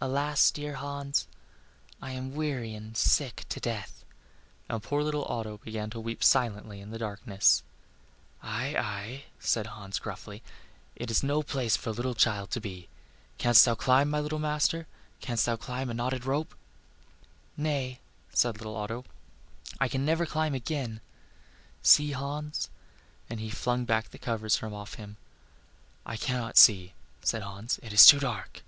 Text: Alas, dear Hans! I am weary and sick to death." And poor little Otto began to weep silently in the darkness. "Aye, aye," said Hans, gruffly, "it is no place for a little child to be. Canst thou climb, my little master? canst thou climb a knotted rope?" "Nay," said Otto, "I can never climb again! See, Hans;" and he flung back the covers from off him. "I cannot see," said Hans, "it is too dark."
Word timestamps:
Alas, 0.00 0.52
dear 0.52 0.74
Hans! 0.76 1.26
I 2.00 2.12
am 2.12 2.36
weary 2.36 2.72
and 2.72 2.96
sick 2.96 3.44
to 3.48 3.58
death." 3.58 4.04
And 4.68 4.80
poor 4.80 5.02
little 5.02 5.24
Otto 5.24 5.58
began 5.58 5.90
to 5.90 5.98
weep 5.98 6.22
silently 6.22 6.80
in 6.80 6.90
the 6.92 7.00
darkness. 7.00 7.64
"Aye, 8.44 8.76
aye," 8.78 9.24
said 9.40 9.66
Hans, 9.66 9.98
gruffly, 9.98 10.44
"it 10.94 11.10
is 11.10 11.24
no 11.24 11.42
place 11.42 11.76
for 11.76 11.90
a 11.90 11.92
little 11.92 12.14
child 12.14 12.52
to 12.52 12.60
be. 12.60 12.88
Canst 13.38 13.64
thou 13.64 13.74
climb, 13.74 14.08
my 14.08 14.20
little 14.20 14.38
master? 14.38 14.86
canst 15.20 15.46
thou 15.46 15.56
climb 15.56 15.90
a 15.90 15.94
knotted 15.94 16.24
rope?" 16.24 16.54
"Nay," 17.56 17.98
said 18.32 18.64
Otto, 18.64 19.04
"I 19.80 19.88
can 19.88 20.04
never 20.04 20.26
climb 20.26 20.54
again! 20.54 21.00
See, 21.82 22.12
Hans;" 22.12 22.70
and 23.28 23.40
he 23.40 23.50
flung 23.50 23.84
back 23.84 24.10
the 24.10 24.16
covers 24.18 24.54
from 24.54 24.72
off 24.72 24.94
him. 24.94 25.16
"I 26.06 26.16
cannot 26.16 26.56
see," 26.56 26.92
said 27.20 27.42
Hans, 27.42 27.80
"it 27.82 27.92
is 27.92 28.06
too 28.06 28.20
dark." 28.20 28.62